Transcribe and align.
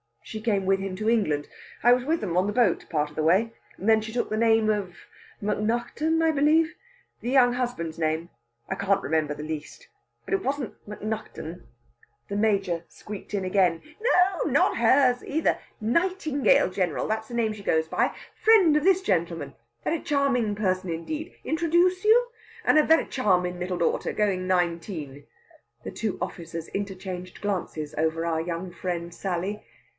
She 0.23 0.41
came 0.41 0.65
with 0.65 0.79
him 0.79 0.95
to 0.95 1.09
England. 1.09 1.47
I 1.83 1.91
was 1.93 2.05
with 2.05 2.21
them 2.21 2.37
on 2.37 2.47
the 2.47 2.53
boat, 2.53 2.89
part 2.89 3.09
of 3.11 3.15
the 3.17 3.21
way. 3.21 3.51
Then 3.77 4.01
she 4.01 4.13
took 4.13 4.29
the 4.29 4.37
name 4.37 4.69
of 4.69 4.95
Macnaghten, 5.41 6.23
I 6.23 6.31
believe. 6.31 6.73
The 7.19 7.29
young 7.29 7.53
husband's 7.53 7.99
name 7.99 8.29
I 8.69 8.75
can't 8.75 9.03
remember 9.03 9.33
the 9.33 9.43
least. 9.43 9.89
But 10.25 10.33
it 10.33 10.41
wasn't 10.41 10.73
Macnaghten." 10.87 11.67
The 12.29 12.37
Major 12.37 12.85
squeaked 12.87 13.33
in 13.33 13.43
again: 13.45 13.81
"No 13.99 14.43
nor 14.49 14.75
hers 14.77 15.21
neither! 15.21 15.59
Nightingale, 15.81 16.69
General 16.69 17.07
that's 17.07 17.27
the 17.27 17.35
name 17.35 17.51
she 17.53 17.61
goes 17.61 17.87
by. 17.89 18.15
Friend 18.41 18.75
of 18.77 18.85
this 18.85 19.01
gentleman. 19.01 19.53
Very 19.83 19.99
charmin' 19.99 20.55
person 20.55 20.89
indeed! 20.89 21.35
Introdooce 21.43 22.05
you? 22.05 22.29
And 22.63 22.79
a 22.79 22.83
very 22.83 23.05
charmin' 23.05 23.59
little 23.59 23.77
daughter, 23.77 24.13
goin' 24.13 24.47
nineteen." 24.47 25.25
The 25.83 25.91
two 25.91 26.17
officers 26.21 26.69
interchanged 26.69 27.41
glances 27.41 27.93
over 27.97 28.25
our 28.25 28.39
young 28.41 28.71
friend 28.71 29.13
Sally. 29.13 29.65